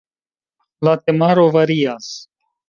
La 0.87 0.95
temaro 1.09 1.45
varias. 1.57 2.11